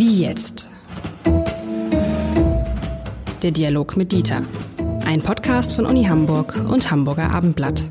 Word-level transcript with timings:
Wie 0.00 0.22
jetzt? 0.22 0.66
Der 3.42 3.50
Dialog 3.50 3.98
mit 3.98 4.12
Dieter. 4.12 4.42
Ein 5.04 5.20
Podcast 5.20 5.74
von 5.74 5.84
Uni 5.84 6.04
Hamburg 6.04 6.56
und 6.56 6.90
Hamburger 6.90 7.30
Abendblatt. 7.34 7.84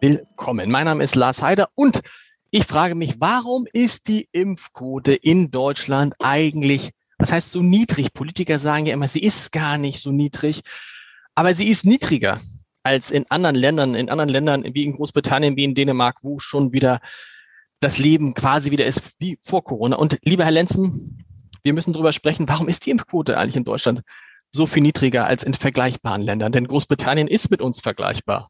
Willkommen. 0.00 0.70
Mein 0.70 0.84
Name 0.84 1.02
ist 1.02 1.16
Lars 1.16 1.42
Heider 1.42 1.68
und 1.74 2.02
ich 2.52 2.64
frage 2.64 2.94
mich, 2.94 3.16
warum 3.18 3.66
ist 3.72 4.06
die 4.06 4.28
Impfquote 4.30 5.14
in 5.14 5.50
Deutschland 5.50 6.14
eigentlich, 6.20 6.92
was 7.18 7.32
heißt 7.32 7.50
so 7.50 7.60
niedrig? 7.60 8.14
Politiker 8.14 8.60
sagen 8.60 8.86
ja 8.86 8.94
immer, 8.94 9.08
sie 9.08 9.24
ist 9.24 9.50
gar 9.50 9.78
nicht 9.78 9.98
so 9.98 10.12
niedrig, 10.12 10.60
aber 11.34 11.54
sie 11.54 11.66
ist 11.66 11.84
niedriger 11.84 12.40
als 12.84 13.10
in 13.10 13.24
anderen 13.30 13.56
Ländern, 13.56 13.96
in 13.96 14.10
anderen 14.10 14.30
Ländern 14.30 14.64
wie 14.74 14.84
in 14.84 14.92
Großbritannien, 14.92 15.56
wie 15.56 15.64
in 15.64 15.74
Dänemark, 15.74 16.18
wo 16.22 16.38
schon 16.38 16.72
wieder 16.72 17.00
das 17.84 17.98
Leben 17.98 18.34
quasi 18.34 18.70
wieder 18.70 18.86
ist 18.86 19.14
wie 19.18 19.38
vor 19.42 19.62
Corona. 19.62 19.96
Und 19.96 20.18
lieber 20.22 20.44
Herr 20.44 20.50
Lenzen, 20.50 21.24
wir 21.62 21.74
müssen 21.74 21.92
darüber 21.92 22.12
sprechen, 22.12 22.48
warum 22.48 22.66
ist 22.68 22.86
die 22.86 22.90
Impfquote 22.90 23.38
eigentlich 23.38 23.56
in 23.56 23.64
Deutschland 23.64 24.02
so 24.50 24.66
viel 24.66 24.82
niedriger 24.82 25.26
als 25.26 25.44
in 25.44 25.54
vergleichbaren 25.54 26.22
Ländern? 26.22 26.50
Denn 26.50 26.66
Großbritannien 26.66 27.28
ist 27.28 27.50
mit 27.50 27.60
uns 27.60 27.80
vergleichbar. 27.80 28.48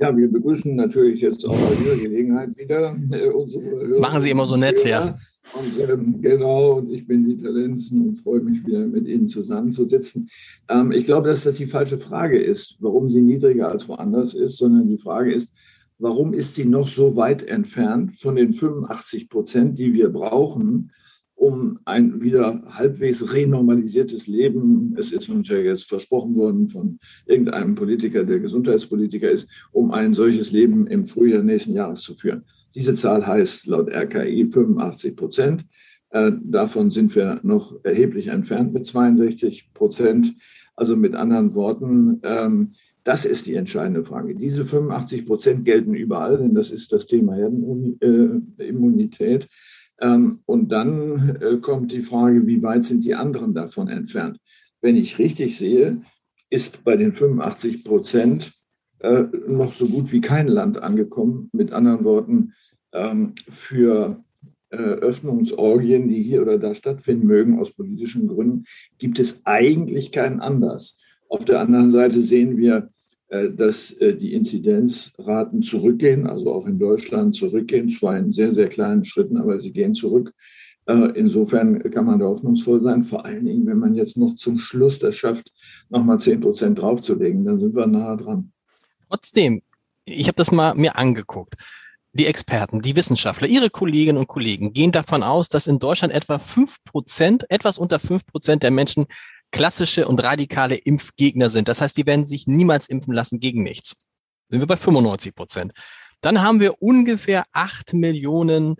Ja, 0.00 0.16
wir 0.16 0.30
begrüßen 0.30 0.76
natürlich 0.76 1.20
jetzt 1.20 1.44
auch 1.44 1.56
bei 1.56 1.74
dieser 1.74 1.96
Gelegenheit 1.96 2.56
wieder 2.56 2.96
äh, 3.10 3.30
unsere 3.30 3.64
Hörer 3.64 4.00
Machen 4.00 4.20
Sie 4.20 4.30
immer 4.30 4.46
so 4.46 4.56
nett, 4.56 4.84
ja. 4.84 5.18
Und 5.54 5.90
ähm, 5.90 6.22
genau, 6.22 6.74
und 6.74 6.90
ich 6.90 7.04
bin 7.04 7.24
Dieter 7.24 7.50
Lenzen 7.50 8.02
und 8.02 8.14
freue 8.14 8.40
mich 8.40 8.64
wieder 8.64 8.86
mit 8.86 9.08
Ihnen 9.08 9.26
zusammenzusitzen. 9.26 10.28
Ähm, 10.68 10.92
ich 10.92 11.04
glaube, 11.04 11.28
dass 11.28 11.42
das 11.42 11.56
die 11.56 11.66
falsche 11.66 11.98
Frage 11.98 12.40
ist, 12.40 12.76
warum 12.80 13.10
sie 13.10 13.20
niedriger 13.20 13.72
als 13.72 13.88
woanders 13.88 14.34
ist, 14.34 14.58
sondern 14.58 14.88
die 14.88 14.98
Frage 14.98 15.34
ist, 15.34 15.52
warum 15.98 16.32
ist 16.32 16.54
sie 16.54 16.64
noch 16.64 16.88
so 16.88 17.16
weit 17.16 17.42
entfernt 17.42 18.18
von 18.18 18.36
den 18.36 18.52
85 18.52 19.28
Prozent, 19.28 19.78
die 19.78 19.92
wir 19.92 20.08
brauchen, 20.10 20.92
um 21.38 21.78
ein 21.84 22.20
wieder 22.20 22.62
halbwegs 22.66 23.32
renormalisiertes 23.32 24.26
Leben, 24.26 24.96
es 24.98 25.12
ist 25.12 25.28
uns 25.28 25.48
ja 25.48 25.58
jetzt 25.58 25.88
versprochen 25.88 26.34
worden 26.34 26.66
von 26.66 26.98
irgendeinem 27.26 27.76
Politiker, 27.76 28.24
der 28.24 28.40
Gesundheitspolitiker 28.40 29.30
ist, 29.30 29.48
um 29.70 29.92
ein 29.92 30.14
solches 30.14 30.50
Leben 30.50 30.88
im 30.88 31.06
Frühjahr 31.06 31.42
nächsten 31.42 31.74
Jahres 31.74 32.00
zu 32.00 32.14
führen. 32.14 32.44
Diese 32.74 32.94
Zahl 32.94 33.26
heißt 33.26 33.66
laut 33.66 33.88
RKI 33.88 34.46
85 34.46 35.16
Prozent. 35.16 35.66
Äh, 36.10 36.32
davon 36.42 36.90
sind 36.90 37.14
wir 37.14 37.40
noch 37.44 37.72
erheblich 37.84 38.28
entfernt 38.28 38.72
mit 38.72 38.86
62 38.86 39.72
Prozent. 39.72 40.34
Also 40.74 40.96
mit 40.96 41.14
anderen 41.14 41.54
Worten, 41.54 42.20
ähm, 42.24 42.72
das 43.08 43.24
ist 43.24 43.46
die 43.46 43.54
entscheidende 43.54 44.02
Frage. 44.02 44.34
Diese 44.34 44.66
85 44.66 45.24
Prozent 45.24 45.64
gelten 45.64 45.94
überall, 45.94 46.36
denn 46.36 46.52
das 46.52 46.70
ist 46.70 46.92
das 46.92 47.06
Thema 47.06 47.36
Herdenimmunität. 47.36 49.48
Ähm, 49.98 50.40
und 50.44 50.70
dann 50.70 51.38
äh, 51.40 51.56
kommt 51.56 51.90
die 51.90 52.02
Frage, 52.02 52.46
wie 52.46 52.62
weit 52.62 52.84
sind 52.84 53.06
die 53.06 53.14
anderen 53.14 53.54
davon 53.54 53.88
entfernt? 53.88 54.38
Wenn 54.82 54.94
ich 54.94 55.18
richtig 55.18 55.56
sehe, 55.56 56.02
ist 56.50 56.84
bei 56.84 56.98
den 56.98 57.14
85 57.14 57.82
Prozent 57.82 58.52
äh, 58.98 59.24
noch 59.46 59.72
so 59.72 59.86
gut 59.86 60.12
wie 60.12 60.20
kein 60.20 60.48
Land 60.48 60.76
angekommen. 60.76 61.48
Mit 61.54 61.72
anderen 61.72 62.04
Worten, 62.04 62.52
ähm, 62.92 63.32
für 63.48 64.22
äh, 64.68 64.76
Öffnungsorgien, 64.76 66.08
die 66.08 66.22
hier 66.22 66.42
oder 66.42 66.58
da 66.58 66.74
stattfinden 66.74 67.26
mögen, 67.26 67.58
aus 67.58 67.72
politischen 67.72 68.28
Gründen, 68.28 68.64
gibt 68.98 69.18
es 69.18 69.46
eigentlich 69.46 70.12
keinen 70.12 70.40
Anlass. 70.40 70.98
Auf 71.30 71.46
der 71.46 71.60
anderen 71.60 71.90
Seite 71.90 72.20
sehen 72.20 72.58
wir, 72.58 72.76
äh, 72.76 72.82
dass 73.28 73.92
äh, 73.92 74.16
die 74.16 74.32
Inzidenzraten 74.32 75.62
zurückgehen, 75.62 76.26
also 76.26 76.52
auch 76.52 76.66
in 76.66 76.78
Deutschland 76.78 77.34
zurückgehen, 77.34 77.88
zwar 77.88 78.16
in 78.16 78.32
sehr, 78.32 78.52
sehr 78.52 78.68
kleinen 78.68 79.04
Schritten, 79.04 79.36
aber 79.36 79.60
sie 79.60 79.72
gehen 79.72 79.94
zurück. 79.94 80.32
Äh, 80.86 81.12
insofern 81.14 81.78
kann 81.90 82.06
man 82.06 82.18
da 82.18 82.24
hoffnungsvoll 82.24 82.80
sein, 82.80 83.02
vor 83.02 83.26
allen 83.26 83.44
Dingen, 83.44 83.66
wenn 83.66 83.78
man 83.78 83.94
jetzt 83.94 84.16
noch 84.16 84.34
zum 84.34 84.56
Schluss 84.58 84.98
das 84.98 85.14
schafft, 85.14 85.52
nochmal 85.90 86.18
10 86.18 86.40
Prozent 86.40 86.78
draufzulegen, 86.78 87.44
dann 87.44 87.60
sind 87.60 87.76
wir 87.76 87.86
nahe 87.86 88.16
dran. 88.16 88.52
Trotzdem, 89.10 89.60
ich 90.06 90.26
habe 90.28 90.36
das 90.36 90.50
mal 90.50 90.74
mir 90.74 90.96
angeguckt. 90.96 91.56
Die 92.14 92.24
Experten, 92.24 92.80
die 92.80 92.96
Wissenschaftler, 92.96 93.48
ihre 93.48 93.68
Kolleginnen 93.68 94.16
und 94.16 94.28
Kollegen 94.28 94.72
gehen 94.72 94.90
davon 94.90 95.22
aus, 95.22 95.50
dass 95.50 95.66
in 95.66 95.78
Deutschland 95.78 96.14
etwa 96.14 96.38
5 96.38 96.82
Prozent, 96.84 97.44
etwas 97.50 97.76
unter 97.76 97.98
5 97.98 98.26
Prozent 98.26 98.62
der 98.62 98.70
Menschen 98.70 99.06
klassische 99.50 100.06
und 100.06 100.22
radikale 100.22 100.76
Impfgegner 100.76 101.50
sind. 101.50 101.68
Das 101.68 101.80
heißt, 101.80 101.96
die 101.96 102.06
werden 102.06 102.26
sich 102.26 102.46
niemals 102.46 102.88
impfen 102.88 103.14
lassen 103.14 103.40
gegen 103.40 103.62
nichts. 103.62 103.96
Sind 104.48 104.60
wir 104.60 104.66
bei 104.66 104.76
95 104.76 105.34
Prozent. 105.34 105.72
Dann 106.20 106.42
haben 106.42 106.60
wir 106.60 106.82
ungefähr 106.82 107.44
acht 107.52 107.94
Millionen 107.94 108.76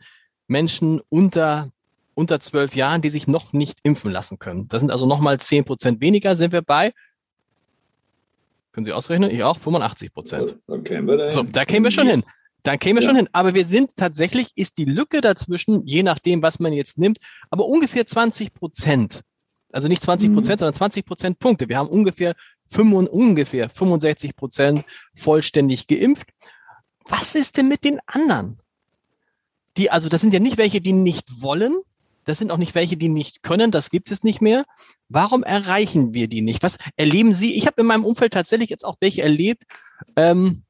Menschen 0.46 1.00
unter 1.08 1.70
unter 2.18 2.40
zwölf 2.40 2.74
Jahren, 2.74 3.00
die 3.00 3.10
sich 3.10 3.28
noch 3.28 3.52
nicht 3.52 3.78
impfen 3.84 4.10
lassen 4.10 4.40
können. 4.40 4.66
Das 4.66 4.80
sind 4.80 4.90
also 4.90 5.06
nochmal 5.06 5.38
zehn 5.38 5.64
Prozent 5.64 6.00
weniger, 6.00 6.34
sind 6.34 6.52
wir 6.52 6.62
bei. 6.62 6.92
Können 8.72 8.86
Sie 8.86 8.92
ausrechnen? 8.92 9.30
Ich 9.30 9.44
auch, 9.44 9.56
85 9.56 10.12
Prozent. 10.12 10.56
So, 11.30 11.44
da 11.44 11.64
kämen 11.64 11.84
wir 11.84 11.90
schon 11.92 12.08
hin. 12.08 12.24
Da 12.64 12.76
kämen 12.76 12.96
wir 12.96 13.02
ja. 13.02 13.08
schon 13.08 13.16
hin. 13.16 13.28
Aber 13.32 13.54
wir 13.54 13.64
sind 13.64 13.94
tatsächlich, 13.96 14.48
ist 14.56 14.78
die 14.78 14.84
Lücke 14.84 15.20
dazwischen, 15.20 15.86
je 15.86 16.02
nachdem, 16.02 16.42
was 16.42 16.58
man 16.58 16.72
jetzt 16.72 16.98
nimmt, 16.98 17.18
aber 17.50 17.66
ungefähr 17.66 18.04
20 18.04 18.52
Prozent. 18.52 19.20
Also 19.72 19.88
nicht 19.88 20.02
20 20.02 20.32
Prozent, 20.32 20.56
mhm. 20.56 20.64
sondern 20.64 20.74
20 20.74 21.04
Prozent 21.04 21.38
Punkte. 21.38 21.68
Wir 21.68 21.78
haben 21.78 21.88
ungefähr, 21.88 22.34
5, 22.66 23.08
ungefähr 23.10 23.68
65 23.68 24.36
Prozent 24.36 24.84
vollständig 25.14 25.86
geimpft. 25.86 26.28
Was 27.04 27.34
ist 27.34 27.56
denn 27.56 27.68
mit 27.68 27.84
den 27.84 28.00
anderen? 28.06 28.58
Die, 29.76 29.90
also 29.90 30.08
das 30.08 30.20
sind 30.20 30.34
ja 30.34 30.40
nicht 30.40 30.58
welche, 30.58 30.80
die 30.80 30.92
nicht 30.92 31.42
wollen. 31.42 31.76
Das 32.24 32.38
sind 32.38 32.50
auch 32.50 32.58
nicht 32.58 32.74
welche, 32.74 32.96
die 32.96 33.08
nicht 33.08 33.42
können. 33.42 33.70
Das 33.70 33.90
gibt 33.90 34.10
es 34.10 34.22
nicht 34.22 34.42
mehr. 34.42 34.64
Warum 35.08 35.42
erreichen 35.42 36.12
wir 36.12 36.28
die 36.28 36.42
nicht? 36.42 36.62
Was 36.62 36.78
erleben 36.96 37.32
Sie? 37.32 37.54
Ich 37.54 37.66
habe 37.66 37.80
in 37.80 37.86
meinem 37.86 38.04
Umfeld 38.04 38.34
tatsächlich 38.34 38.68
jetzt 38.68 38.84
auch 38.84 38.96
welche 39.00 39.22
erlebt, 39.22 39.64
ähm, 40.16 40.62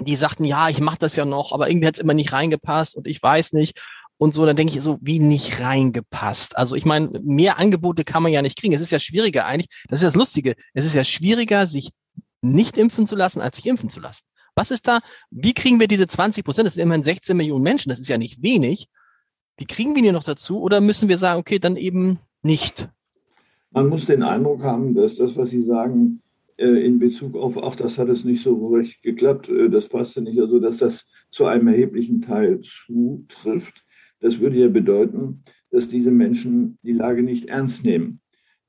die 0.00 0.16
sagten, 0.16 0.44
ja, 0.44 0.68
ich 0.68 0.80
mache 0.80 0.98
das 0.98 1.16
ja 1.16 1.24
noch, 1.24 1.52
aber 1.52 1.68
irgendwie 1.68 1.86
hat 1.86 1.96
es 1.96 2.00
immer 2.00 2.14
nicht 2.14 2.32
reingepasst 2.32 2.96
und 2.96 3.06
ich 3.06 3.22
weiß 3.22 3.52
nicht 3.52 3.80
und 4.18 4.34
so, 4.34 4.44
dann 4.44 4.56
denke 4.56 4.76
ich 4.76 4.82
so, 4.82 4.98
wie 5.00 5.20
nicht 5.20 5.60
reingepasst. 5.60 6.56
Also 6.58 6.76
ich 6.76 6.84
meine, 6.84 7.10
mehr 7.22 7.58
Angebote 7.58 8.04
kann 8.04 8.22
man 8.22 8.32
ja 8.32 8.42
nicht 8.42 8.60
kriegen. 8.60 8.74
Es 8.74 8.80
ist 8.80 8.90
ja 8.90 8.98
schwieriger 8.98 9.46
eigentlich, 9.46 9.68
das 9.88 10.00
ist 10.00 10.06
das 10.06 10.16
Lustige, 10.16 10.54
es 10.74 10.84
ist 10.84 10.94
ja 10.94 11.04
schwieriger, 11.04 11.66
sich 11.66 11.90
nicht 12.42 12.76
impfen 12.76 13.06
zu 13.06 13.16
lassen, 13.16 13.40
als 13.40 13.56
sich 13.56 13.66
impfen 13.66 13.88
zu 13.88 14.00
lassen. 14.00 14.24
Was 14.54 14.70
ist 14.70 14.88
da, 14.88 15.00
wie 15.30 15.54
kriegen 15.54 15.80
wir 15.80 15.88
diese 15.88 16.06
20 16.06 16.44
Prozent, 16.44 16.66
das 16.66 16.74
sind 16.74 16.82
immerhin 16.82 17.04
16 17.04 17.36
Millionen 17.36 17.62
Menschen, 17.62 17.90
das 17.90 18.00
ist 18.00 18.08
ja 18.08 18.18
nicht 18.18 18.42
wenig, 18.42 18.88
wie 19.56 19.66
kriegen 19.66 19.94
wir 19.94 20.02
die 20.02 20.12
noch 20.12 20.24
dazu 20.24 20.60
oder 20.60 20.80
müssen 20.80 21.08
wir 21.08 21.18
sagen, 21.18 21.40
okay, 21.40 21.58
dann 21.58 21.76
eben 21.76 22.18
nicht? 22.42 22.88
Man 23.70 23.88
muss 23.88 24.06
den 24.06 24.22
Eindruck 24.22 24.62
haben, 24.62 24.94
dass 24.94 25.16
das, 25.16 25.36
was 25.36 25.50
Sie 25.50 25.62
sagen, 25.62 26.22
äh, 26.56 26.84
in 26.86 26.98
Bezug 26.98 27.36
auf, 27.36 27.62
ach, 27.62 27.76
das 27.76 27.98
hat 27.98 28.08
es 28.08 28.24
nicht 28.24 28.42
so 28.42 28.66
recht 28.68 29.02
geklappt, 29.02 29.48
äh, 29.48 29.68
das 29.68 29.88
passte 29.88 30.22
nicht, 30.22 30.40
also 30.40 30.58
dass 30.58 30.78
das 30.78 31.06
zu 31.30 31.46
einem 31.46 31.68
erheblichen 31.68 32.20
Teil 32.20 32.60
zutrifft. 32.60 33.84
Das 34.20 34.40
würde 34.40 34.58
ja 34.58 34.68
bedeuten, 34.68 35.44
dass 35.70 35.88
diese 35.88 36.10
Menschen 36.10 36.78
die 36.82 36.92
Lage 36.92 37.22
nicht 37.22 37.46
ernst 37.46 37.84
nehmen, 37.84 38.20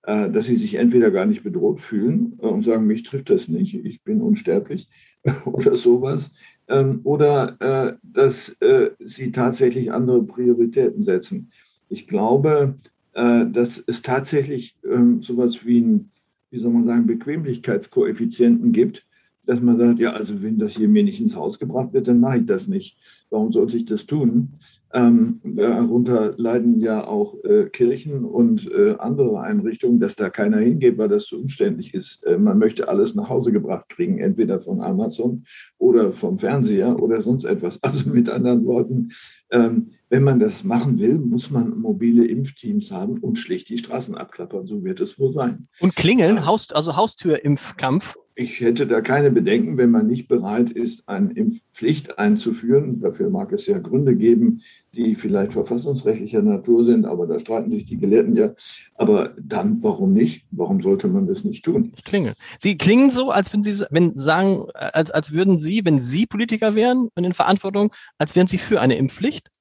äh, 0.03 0.29
dass 0.29 0.45
sie 0.45 0.55
sich 0.55 0.75
entweder 0.75 1.11
gar 1.11 1.25
nicht 1.25 1.43
bedroht 1.43 1.79
fühlen 1.79 2.37
äh, 2.41 2.47
und 2.47 2.63
sagen, 2.63 2.87
mich 2.87 3.03
trifft 3.03 3.29
das 3.29 3.47
nicht, 3.47 3.73
ich 3.73 4.01
bin 4.03 4.21
unsterblich 4.21 4.87
oder 5.45 5.75
sowas, 5.75 6.33
ähm, 6.67 7.01
oder 7.03 7.57
äh, 7.59 7.97
dass 8.03 8.57
sie 8.99 9.31
tatsächlich 9.31 9.91
andere 9.91 10.23
Prioritäten 10.23 11.01
setzen. 11.03 11.51
Ich 11.89 12.07
glaube, 12.07 12.75
dass 13.13 13.83
es 13.85 14.03
tatsächlich 14.03 14.77
ähm, 14.85 15.21
sowas 15.21 15.65
wie 15.65 15.81
ein, 15.81 16.11
wie 16.51 16.59
soll 16.59 16.71
man 16.71 16.85
sagen, 16.85 17.07
Bequemlichkeitskoeffizienten 17.07 18.71
gibt, 18.71 19.07
dass 19.49 19.61
man 19.61 19.79
sagt, 19.79 19.99
ja, 19.99 20.13
also 20.13 20.43
wenn 20.43 20.59
das 20.59 20.77
hier 20.77 20.87
mir 20.87 21.03
nicht 21.03 21.19
ins 21.19 21.35
Haus 21.35 21.57
gebracht 21.57 21.91
wird, 21.91 22.07
dann 22.07 22.19
mache 22.19 22.37
ich 22.37 22.45
das 22.45 22.67
nicht. 22.67 22.95
Warum 23.31 23.51
sollte 23.51 23.77
ich 23.77 23.85
das 23.85 24.05
tun? 24.05 24.53
Ähm, 24.93 25.39
darunter 25.43 26.35
leiden 26.37 26.79
ja 26.79 27.07
auch 27.07 27.35
äh, 27.43 27.65
Kirchen 27.65 28.25
und 28.25 28.71
äh, 28.71 28.95
andere 28.99 29.41
Einrichtungen, 29.41 29.99
dass 29.99 30.15
da 30.15 30.29
keiner 30.29 30.59
hingeht, 30.59 30.99
weil 30.99 31.09
das 31.09 31.25
zu 31.25 31.39
umständlich 31.39 31.95
ist. 31.95 32.23
Äh, 32.25 32.37
man 32.37 32.59
möchte 32.59 32.89
alles 32.89 33.15
nach 33.15 33.29
Hause 33.29 33.51
gebracht 33.51 33.89
kriegen, 33.89 34.19
entweder 34.19 34.59
von 34.59 34.81
Amazon 34.81 35.41
oder 35.79 36.11
vom 36.11 36.37
Fernseher 36.37 37.01
oder 37.01 37.19
sonst 37.21 37.45
etwas. 37.45 37.79
Also 37.89 38.11
mit 38.11 38.29
anderen 38.29 38.65
Worten, 38.65 39.09
ähm, 39.49 39.91
wenn 40.09 40.23
man 40.23 40.39
das 40.39 40.63
machen 40.63 40.99
will, 40.99 41.17
muss 41.17 41.49
man 41.49 41.79
mobile 41.79 42.25
Impfteams 42.25 42.91
haben 42.91 43.17
und 43.17 43.37
schlicht 43.37 43.69
die 43.69 43.79
Straßen 43.79 44.15
abklappern. 44.15 44.67
So 44.67 44.83
wird 44.83 44.99
es 44.99 45.19
wohl 45.19 45.33
sein. 45.33 45.67
Und 45.79 45.95
klingeln, 45.95 46.45
Haus, 46.45 46.71
also 46.71 46.95
Haustürimpfkampf 46.95 48.15
ich 48.39 48.61
hätte 48.61 48.87
da 48.87 49.01
keine 49.01 49.31
Bedenken, 49.31 49.77
wenn 49.77 49.91
man 49.91 50.07
nicht 50.07 50.29
bereit 50.29 50.71
ist, 50.71 51.09
eine 51.09 51.33
Impfpflicht 51.33 52.19
einzuführen. 52.19 53.01
Dafür 53.01 53.29
mag 53.29 53.51
es 53.51 53.67
ja 53.67 53.79
Gründe 53.79 54.15
geben, 54.15 54.61
die 54.95 55.15
vielleicht 55.15 55.51
verfassungsrechtlicher 55.51 56.41
Natur 56.41 56.85
sind, 56.85 57.05
aber 57.05 57.27
da 57.27 57.37
streiten 57.37 57.69
sich 57.69 57.83
die 57.83 57.97
Gelehrten 57.97 58.37
ja. 58.37 58.53
Aber 58.95 59.33
dann, 59.37 59.83
warum 59.83 60.13
nicht? 60.13 60.45
Warum 60.51 60.81
sollte 60.81 61.09
man 61.09 61.27
das 61.27 61.43
nicht 61.43 61.65
tun? 61.65 61.91
Ich 61.97 62.05
klinge. 62.05 62.31
Sie 62.59 62.77
klingen 62.77 63.09
so, 63.09 63.29
als 63.29 63.51
würden 63.51 63.63
Sie 63.63 63.85
wenn 63.91 64.17
sagen, 64.17 64.67
als, 64.73 65.11
als 65.11 65.33
würden 65.33 65.59
Sie, 65.59 65.83
wenn 65.83 65.99
Sie 65.99 66.25
Politiker 66.25 66.75
wären 66.75 67.09
und 67.15 67.25
in 67.25 67.33
Verantwortung, 67.33 67.91
als 68.17 68.37
wären 68.37 68.47
Sie 68.47 68.57
für 68.57 68.79
eine 68.79 68.95
Impfpflicht? 68.95 69.51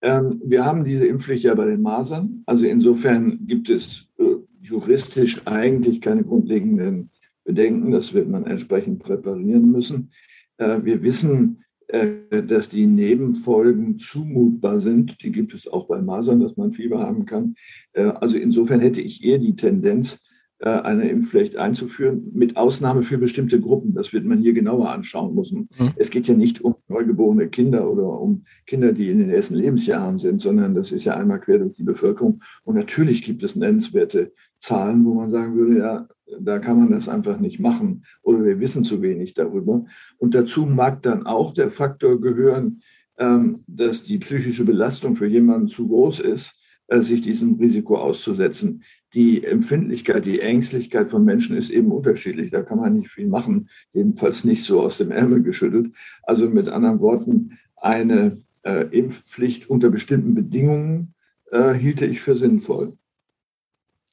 Ähm, 0.00 0.42
wir 0.44 0.64
haben 0.64 0.84
diese 0.84 1.06
Impfpflicht 1.06 1.44
ja 1.44 1.54
bei 1.54 1.66
den 1.66 1.80
Masern. 1.80 2.42
Also 2.44 2.66
insofern 2.66 3.46
gibt 3.46 3.70
es 3.70 4.08
äh, 4.18 4.24
juristisch 4.58 5.46
eigentlich 5.46 6.00
keine 6.00 6.24
grundlegenden 6.24 7.12
Bedenken. 7.54 7.92
Das 7.92 8.14
wird 8.14 8.28
man 8.28 8.46
entsprechend 8.46 9.02
präparieren 9.02 9.70
müssen. 9.70 10.10
Äh, 10.56 10.84
wir 10.84 11.02
wissen, 11.02 11.64
äh, 11.88 12.42
dass 12.42 12.68
die 12.68 12.86
Nebenfolgen 12.86 13.98
zumutbar 13.98 14.78
sind. 14.78 15.22
Die 15.22 15.30
gibt 15.30 15.52
es 15.52 15.68
auch 15.68 15.86
bei 15.86 16.00
Masern, 16.00 16.40
dass 16.40 16.56
man 16.56 16.72
Fieber 16.72 17.00
haben 17.00 17.26
kann. 17.26 17.54
Äh, 17.92 18.04
also 18.04 18.38
insofern 18.38 18.80
hätte 18.80 19.02
ich 19.02 19.22
eher 19.22 19.38
die 19.38 19.56
Tendenz, 19.56 20.20
eine 20.68 21.08
Impfpflicht 21.08 21.56
einzuführen, 21.56 22.30
mit 22.32 22.56
Ausnahme 22.56 23.02
für 23.02 23.18
bestimmte 23.18 23.60
Gruppen. 23.60 23.94
Das 23.94 24.12
wird 24.12 24.24
man 24.24 24.38
hier 24.38 24.52
genauer 24.52 24.90
anschauen 24.90 25.34
müssen. 25.34 25.68
Mhm. 25.78 25.90
Es 25.96 26.10
geht 26.10 26.28
ja 26.28 26.34
nicht 26.34 26.60
um 26.62 26.76
neugeborene 26.88 27.48
Kinder 27.48 27.90
oder 27.90 28.20
um 28.20 28.44
Kinder, 28.66 28.92
die 28.92 29.10
in 29.10 29.18
den 29.18 29.30
ersten 29.30 29.54
Lebensjahren 29.54 30.18
sind, 30.18 30.40
sondern 30.40 30.74
das 30.74 30.92
ist 30.92 31.04
ja 31.04 31.16
einmal 31.16 31.40
quer 31.40 31.58
durch 31.58 31.76
die 31.76 31.82
Bevölkerung. 31.82 32.42
Und 32.64 32.76
natürlich 32.76 33.24
gibt 33.24 33.42
es 33.42 33.56
nennenswerte 33.56 34.32
Zahlen, 34.58 35.04
wo 35.04 35.14
man 35.14 35.30
sagen 35.30 35.56
würde, 35.56 35.78
ja, 35.78 36.08
da 36.40 36.58
kann 36.58 36.78
man 36.78 36.92
das 36.92 37.08
einfach 37.08 37.40
nicht 37.40 37.60
machen 37.60 38.04
oder 38.22 38.44
wir 38.44 38.60
wissen 38.60 38.84
zu 38.84 39.02
wenig 39.02 39.34
darüber. 39.34 39.84
Und 40.18 40.34
dazu 40.34 40.66
mag 40.66 41.02
dann 41.02 41.26
auch 41.26 41.52
der 41.52 41.70
Faktor 41.70 42.20
gehören, 42.20 42.82
ähm, 43.18 43.64
dass 43.66 44.04
die 44.04 44.18
psychische 44.18 44.64
Belastung 44.64 45.16
für 45.16 45.26
jemanden 45.26 45.68
zu 45.68 45.88
groß 45.88 46.20
ist, 46.20 46.50
äh, 46.50 46.61
sich 46.88 47.22
diesem 47.22 47.54
Risiko 47.54 47.96
auszusetzen. 47.96 48.82
Die 49.14 49.44
Empfindlichkeit, 49.44 50.24
die 50.24 50.40
Ängstlichkeit 50.40 51.08
von 51.08 51.24
Menschen 51.24 51.56
ist 51.56 51.70
eben 51.70 51.92
unterschiedlich. 51.92 52.50
Da 52.50 52.62
kann 52.62 52.78
man 52.78 52.94
nicht 52.94 53.10
viel 53.10 53.26
machen, 53.26 53.68
jedenfalls 53.92 54.44
nicht 54.44 54.64
so 54.64 54.80
aus 54.80 54.98
dem 54.98 55.10
Ärmel 55.10 55.42
geschüttelt. 55.42 55.94
Also 56.22 56.48
mit 56.48 56.68
anderen 56.68 57.00
Worten, 57.00 57.58
eine 57.76 58.38
äh, 58.62 58.86
Impfpflicht 58.96 59.68
unter 59.68 59.90
bestimmten 59.90 60.34
Bedingungen 60.34 61.14
äh, 61.50 61.72
hielte 61.74 62.06
ich 62.06 62.20
für 62.20 62.36
sinnvoll 62.36 62.96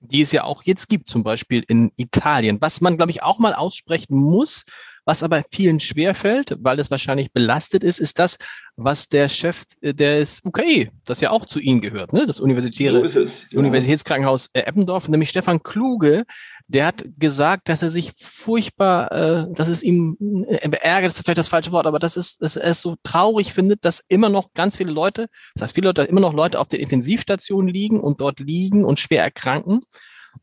die 0.01 0.21
es 0.21 0.31
ja 0.31 0.43
auch 0.43 0.63
jetzt 0.63 0.87
gibt, 0.87 1.09
zum 1.09 1.23
Beispiel 1.23 1.63
in 1.67 1.91
Italien. 1.97 2.61
Was 2.61 2.81
man, 2.81 2.97
glaube 2.97 3.11
ich, 3.11 3.23
auch 3.23 3.39
mal 3.39 3.53
aussprechen 3.53 4.15
muss, 4.15 4.65
was 5.05 5.23
aber 5.23 5.43
vielen 5.51 5.79
schwerfällt, 5.79 6.55
weil 6.59 6.79
es 6.79 6.91
wahrscheinlich 6.91 7.31
belastet 7.31 7.83
ist, 7.83 7.99
ist 7.99 8.19
das, 8.19 8.37
was 8.75 9.09
der 9.09 9.27
Chef 9.29 9.63
des 9.81 10.41
UKE, 10.45 10.89
das 11.05 11.21
ja 11.21 11.31
auch 11.31 11.45
zu 11.45 11.59
Ihnen 11.59 11.81
gehört, 11.81 12.13
ne? 12.13 12.25
das 12.25 12.39
universitäre 12.39 13.07
so 13.09 13.21
es, 13.21 13.31
ja. 13.49 13.59
Universitätskrankenhaus 13.59 14.49
äh, 14.53 14.61
Eppendorf, 14.61 15.07
nämlich 15.09 15.29
Stefan 15.29 15.61
Kluge, 15.61 16.23
der 16.67 16.85
hat 16.85 17.03
gesagt, 17.17 17.67
dass 17.67 17.81
er 17.81 17.89
sich 17.89 18.13
furchtbar, 18.17 19.11
äh, 19.11 19.53
dass 19.53 19.67
es 19.67 19.83
ihm 19.83 20.15
äh, 20.47 20.69
ärgert, 20.81 21.11
ist 21.11 21.23
vielleicht 21.23 21.39
das 21.39 21.47
falsche 21.47 21.71
Wort, 21.71 21.87
aber 21.87 21.99
das 21.99 22.15
ist, 22.15 22.41
dass 22.41 22.55
er 22.55 22.71
es 22.71 22.81
so 22.81 22.95
traurig 23.03 23.53
findet, 23.53 23.83
dass 23.83 24.03
immer 24.07 24.29
noch 24.29 24.53
ganz 24.53 24.77
viele 24.77 24.91
Leute, 24.91 25.27
das 25.55 25.63
heißt 25.63 25.75
viele 25.75 25.87
Leute, 25.87 26.03
immer 26.03 26.21
noch 26.21 26.33
Leute 26.33 26.59
auf 26.59 26.67
der 26.67 26.79
Intensivstation 26.79 27.67
liegen 27.67 27.99
und 27.99 28.21
dort 28.21 28.39
liegen 28.39 28.85
und 28.85 28.99
schwer 28.99 29.23
erkranken. 29.23 29.79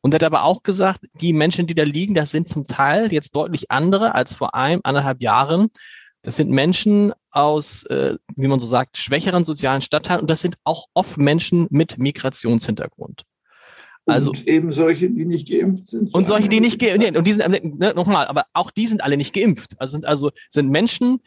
Und 0.00 0.14
er 0.14 0.16
hat 0.16 0.24
aber 0.24 0.44
auch 0.44 0.62
gesagt, 0.62 1.06
die 1.20 1.32
Menschen, 1.32 1.66
die 1.66 1.74
da 1.74 1.82
liegen, 1.82 2.14
das 2.14 2.30
sind 2.30 2.48
zum 2.48 2.66
Teil 2.66 3.12
jetzt 3.12 3.34
deutlich 3.34 3.70
andere 3.70 4.14
als 4.14 4.34
vor 4.34 4.54
einem, 4.54 4.80
anderthalb 4.84 5.22
Jahren. 5.22 5.68
Das 6.22 6.36
sind 6.36 6.50
Menschen 6.50 7.12
aus, 7.30 7.84
äh, 7.84 8.16
wie 8.36 8.48
man 8.48 8.60
so 8.60 8.66
sagt, 8.66 8.98
schwächeren 8.98 9.44
sozialen 9.44 9.82
Stadtteilen 9.82 10.22
und 10.22 10.30
das 10.30 10.40
sind 10.40 10.56
auch 10.64 10.86
oft 10.94 11.18
Menschen 11.18 11.66
mit 11.70 11.98
Migrationshintergrund. 11.98 13.24
Also, 14.06 14.30
und 14.30 14.46
eben 14.46 14.70
solche, 14.70 15.10
die 15.10 15.24
nicht 15.24 15.48
geimpft 15.48 15.88
sind. 15.88 16.14
Und 16.14 16.28
solche, 16.28 16.48
die 16.48 16.60
nicht 16.60 16.78
geimpft 16.78 17.02
sind. 17.02 17.16
Und 17.16 17.26
die 17.26 17.32
sind, 17.32 17.78
ne, 17.78 17.92
nochmal, 17.94 18.28
aber 18.28 18.46
auch 18.52 18.70
die 18.70 18.86
sind 18.86 19.02
alle 19.02 19.16
nicht 19.16 19.34
geimpft. 19.34 19.72
Also 19.78 19.92
sind 19.92 20.06
also 20.06 20.30
sind 20.48 20.70
Menschen, 20.70 21.20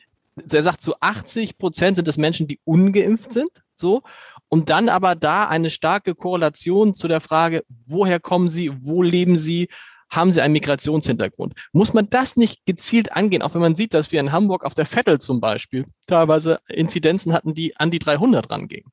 er 0.49 0.63
sagt, 0.63 0.81
zu 0.81 0.93
80 0.99 1.57
Prozent 1.57 1.97
sind 1.97 2.07
es 2.07 2.17
Menschen, 2.17 2.47
die 2.47 2.59
ungeimpft 2.63 3.33
sind. 3.33 3.49
So. 3.75 4.01
Und 4.49 4.69
dann 4.69 4.89
aber 4.89 5.15
da 5.15 5.47
eine 5.47 5.69
starke 5.69 6.15
Korrelation 6.15 6.93
zu 6.93 7.07
der 7.07 7.21
Frage, 7.21 7.63
woher 7.85 8.19
kommen 8.19 8.49
Sie, 8.49 8.71
wo 8.81 9.03
leben 9.03 9.37
Sie, 9.37 9.69
haben 10.09 10.31
Sie 10.31 10.41
einen 10.41 10.53
Migrationshintergrund? 10.53 11.53
Muss 11.71 11.93
man 11.93 12.09
das 12.09 12.35
nicht 12.35 12.65
gezielt 12.65 13.11
angehen, 13.11 13.43
auch 13.43 13.53
wenn 13.53 13.61
man 13.61 13.75
sieht, 13.75 13.93
dass 13.93 14.11
wir 14.11 14.19
in 14.19 14.31
Hamburg 14.31 14.65
auf 14.65 14.73
der 14.73 14.87
Vettel 14.87 15.19
zum 15.19 15.39
Beispiel 15.39 15.85
teilweise 16.07 16.59
Inzidenzen 16.67 17.31
hatten, 17.31 17.53
die 17.53 17.77
an 17.77 17.91
die 17.91 17.99
300 17.99 18.49
rangingen? 18.49 18.91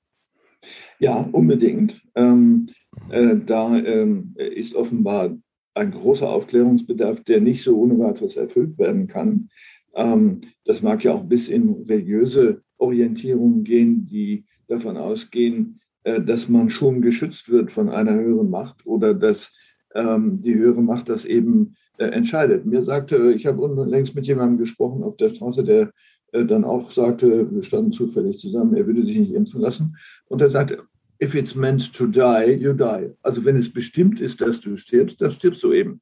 Ja, 0.98 1.26
unbedingt. 1.32 2.02
Ähm, 2.14 2.68
äh, 3.10 3.36
da 3.36 3.76
ähm, 3.76 4.34
ist 4.36 4.74
offenbar 4.74 5.36
ein 5.74 5.90
großer 5.90 6.28
Aufklärungsbedarf, 6.28 7.22
der 7.24 7.40
nicht 7.40 7.62
so 7.62 7.78
ohne 7.78 7.98
weiteres 7.98 8.36
erfüllt 8.36 8.78
werden 8.78 9.06
kann. 9.06 9.48
Ähm, 9.94 10.42
das 10.64 10.82
mag 10.82 11.02
ja 11.04 11.12
auch 11.12 11.24
bis 11.24 11.48
in 11.48 11.84
religiöse 11.88 12.62
Orientierungen 12.78 13.64
gehen, 13.64 14.06
die 14.06 14.44
davon 14.68 14.96
ausgehen, 14.96 15.80
äh, 16.04 16.20
dass 16.20 16.48
man 16.48 16.68
schon 16.70 17.02
geschützt 17.02 17.50
wird 17.50 17.72
von 17.72 17.88
einer 17.88 18.14
höheren 18.14 18.50
Macht 18.50 18.86
oder 18.86 19.14
dass 19.14 19.54
ähm, 19.94 20.40
die 20.40 20.54
höhere 20.54 20.82
Macht 20.82 21.08
das 21.08 21.24
eben 21.24 21.74
äh, 21.98 22.06
entscheidet. 22.06 22.66
Mir 22.66 22.84
sagte, 22.84 23.32
ich 23.32 23.46
habe 23.46 23.62
unlängst 23.62 24.14
mit 24.14 24.26
jemandem 24.26 24.58
gesprochen 24.58 25.02
auf 25.02 25.16
der 25.16 25.30
Straße, 25.30 25.64
der 25.64 25.90
äh, 26.32 26.44
dann 26.44 26.64
auch 26.64 26.90
sagte, 26.90 27.50
wir 27.50 27.62
standen 27.62 27.92
zufällig 27.92 28.38
zusammen, 28.38 28.74
er 28.74 28.86
würde 28.86 29.04
sich 29.04 29.18
nicht 29.18 29.32
impfen 29.32 29.60
lassen. 29.60 29.96
Und 30.28 30.42
er 30.42 30.50
sagte, 30.50 30.82
if 31.22 31.34
it's 31.34 31.54
meant 31.54 31.94
to 31.94 32.06
die, 32.06 32.58
you 32.60 32.72
die. 32.72 33.12
Also 33.22 33.44
wenn 33.44 33.56
es 33.56 33.72
bestimmt 33.72 34.20
ist, 34.20 34.40
dass 34.40 34.60
du 34.60 34.76
stirbst, 34.76 35.20
dann 35.20 35.30
stirbst 35.30 35.62
du 35.62 35.72
eben. 35.72 36.00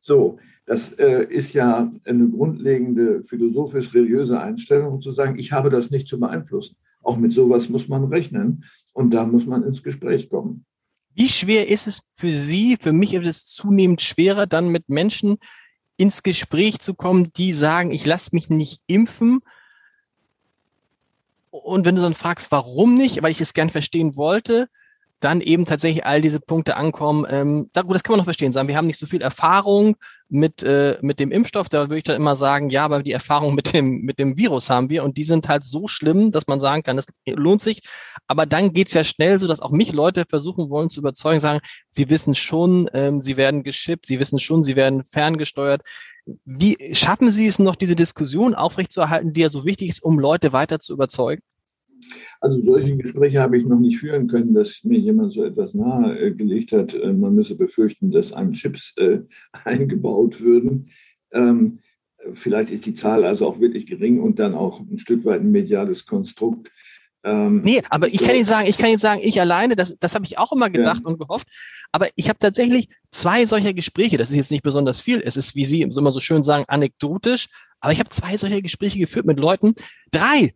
So, 0.00 0.38
das 0.66 0.92
äh, 0.94 1.24
ist 1.24 1.54
ja 1.54 1.90
eine 2.04 2.28
grundlegende 2.28 3.22
philosophisch-religiöse 3.22 4.40
Einstellung, 4.40 5.00
zu 5.00 5.12
sagen, 5.12 5.38
ich 5.38 5.52
habe 5.52 5.70
das 5.70 5.90
nicht 5.90 6.08
zu 6.08 6.18
beeinflussen. 6.18 6.76
Auch 7.06 7.16
mit 7.16 7.30
sowas 7.30 7.68
muss 7.68 7.86
man 7.86 8.04
rechnen 8.04 8.64
und 8.92 9.12
da 9.12 9.24
muss 9.24 9.46
man 9.46 9.62
ins 9.62 9.80
Gespräch 9.80 10.28
kommen. 10.28 10.64
Wie 11.14 11.28
schwer 11.28 11.68
ist 11.68 11.86
es 11.86 12.02
für 12.16 12.32
Sie, 12.32 12.76
für 12.80 12.92
mich 12.92 13.14
ist 13.14 13.26
es 13.26 13.46
zunehmend 13.46 14.02
schwerer, 14.02 14.46
dann 14.46 14.70
mit 14.70 14.88
Menschen 14.88 15.38
ins 15.96 16.24
Gespräch 16.24 16.80
zu 16.80 16.94
kommen, 16.94 17.30
die 17.36 17.52
sagen, 17.52 17.92
ich 17.92 18.04
lasse 18.04 18.30
mich 18.32 18.50
nicht 18.50 18.80
impfen. 18.88 19.38
Und 21.50 21.86
wenn 21.86 21.94
du 21.94 22.02
dann 22.02 22.16
fragst, 22.16 22.50
warum 22.50 22.96
nicht, 22.96 23.22
weil 23.22 23.30
ich 23.30 23.40
es 23.40 23.54
gern 23.54 23.70
verstehen 23.70 24.16
wollte, 24.16 24.68
dann 25.20 25.40
eben 25.40 25.64
tatsächlich 25.64 26.04
all 26.04 26.20
diese 26.20 26.40
Punkte 26.40 26.76
ankommen. 26.76 27.26
Ähm, 27.28 27.70
da, 27.72 27.82
gut, 27.82 27.94
das 27.94 28.02
kann 28.02 28.12
man 28.12 28.18
noch 28.18 28.24
verstehen. 28.26 28.52
Sagen, 28.52 28.68
wir 28.68 28.76
haben 28.76 28.86
nicht 28.86 28.98
so 28.98 29.06
viel 29.06 29.22
Erfahrung 29.22 29.96
mit, 30.28 30.62
äh, 30.62 30.98
mit 31.00 31.20
dem 31.20 31.32
Impfstoff. 31.32 31.68
Da 31.68 31.84
würde 31.84 31.98
ich 31.98 32.04
dann 32.04 32.16
immer 32.16 32.36
sagen, 32.36 32.68
ja, 32.68 32.84
aber 32.84 33.02
die 33.02 33.12
Erfahrung 33.12 33.54
mit 33.54 33.72
dem, 33.72 34.02
mit 34.02 34.18
dem 34.18 34.36
Virus 34.36 34.68
haben 34.68 34.90
wir 34.90 35.04
und 35.04 35.16
die 35.16 35.24
sind 35.24 35.48
halt 35.48 35.64
so 35.64 35.88
schlimm, 35.88 36.30
dass 36.30 36.46
man 36.46 36.60
sagen 36.60 36.82
kann, 36.82 36.96
das 36.96 37.06
lohnt 37.26 37.62
sich. 37.62 37.80
Aber 38.26 38.44
dann 38.44 38.72
geht's 38.72 38.94
ja 38.94 39.04
schnell 39.04 39.38
so, 39.38 39.46
dass 39.46 39.60
auch 39.60 39.70
mich 39.70 39.92
Leute 39.92 40.24
versuchen 40.28 40.68
wollen 40.68 40.90
zu 40.90 41.00
überzeugen, 41.00 41.40
sagen, 41.40 41.60
sie 41.90 42.10
wissen 42.10 42.34
schon, 42.34 42.88
ähm, 42.92 43.22
sie 43.22 43.36
werden 43.36 43.62
geschippt, 43.62 44.06
sie 44.06 44.20
wissen 44.20 44.38
schon, 44.38 44.64
sie 44.64 44.76
werden 44.76 45.04
ferngesteuert. 45.04 45.82
Wie 46.44 46.76
schaffen 46.92 47.30
Sie 47.30 47.46
es 47.46 47.60
noch, 47.60 47.76
diese 47.76 47.94
Diskussion 47.94 48.54
aufrechtzuerhalten, 48.56 49.32
die 49.32 49.42
ja 49.42 49.48
so 49.48 49.64
wichtig 49.64 49.90
ist, 49.90 50.02
um 50.02 50.18
Leute 50.18 50.52
weiter 50.52 50.80
zu 50.80 50.92
überzeugen? 50.92 51.42
Also 52.40 52.60
solche 52.60 52.96
Gespräche 52.96 53.40
habe 53.40 53.56
ich 53.58 53.64
noch 53.64 53.78
nicht 53.78 53.98
führen 53.98 54.28
können, 54.28 54.54
dass 54.54 54.84
mir 54.84 54.98
jemand 54.98 55.32
so 55.32 55.44
etwas 55.44 55.74
nahegelegt 55.74 56.72
hat. 56.72 56.94
Äh, 56.94 57.12
man 57.12 57.34
müsse 57.34 57.56
befürchten, 57.56 58.10
dass 58.10 58.32
einem 58.32 58.52
Chips 58.52 58.94
äh, 58.96 59.20
eingebaut 59.64 60.40
würden. 60.40 60.90
Ähm, 61.32 61.80
vielleicht 62.32 62.70
ist 62.70 62.86
die 62.86 62.94
Zahl 62.94 63.24
also 63.24 63.46
auch 63.46 63.60
wirklich 63.60 63.86
gering 63.86 64.20
und 64.20 64.38
dann 64.38 64.54
auch 64.54 64.80
ein 64.80 64.98
Stück 64.98 65.24
weit 65.24 65.40
ein 65.40 65.50
mediales 65.52 66.06
Konstrukt. 66.06 66.70
Ähm, 67.24 67.62
nee, 67.62 67.82
aber 67.90 68.06
ich 68.06 68.22
kann 68.22 68.36
Ihnen 68.36 68.44
sagen, 68.44 68.68
ich 68.68 68.78
kann 68.78 68.90
Ihnen 68.90 69.00
sagen, 69.00 69.20
ich 69.22 69.40
alleine, 69.40 69.74
das, 69.74 69.98
das 69.98 70.14
habe 70.14 70.24
ich 70.24 70.38
auch 70.38 70.52
immer 70.52 70.70
gedacht 70.70 71.00
ja. 71.04 71.10
und 71.10 71.18
gehofft. 71.18 71.48
Aber 71.90 72.06
ich 72.14 72.28
habe 72.28 72.38
tatsächlich 72.38 72.88
zwei 73.10 73.46
solcher 73.46 73.74
Gespräche. 73.74 74.16
Das 74.16 74.30
ist 74.30 74.36
jetzt 74.36 74.50
nicht 74.52 74.62
besonders 74.62 75.00
viel. 75.00 75.20
Es 75.24 75.36
ist, 75.36 75.56
wie 75.56 75.64
Sie 75.64 75.82
immer 75.82 76.12
so 76.12 76.20
schön 76.20 76.44
sagen, 76.44 76.64
anekdotisch. 76.68 77.48
Aber 77.80 77.92
ich 77.92 77.98
habe 77.98 78.10
zwei 78.10 78.36
solcher 78.36 78.62
Gespräche 78.62 79.00
geführt 79.00 79.26
mit 79.26 79.40
Leuten, 79.40 79.74
drei 80.12 80.52